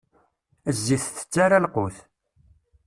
Zzit 0.75 1.05
tettara 1.15 1.57
lqut. 1.65 1.97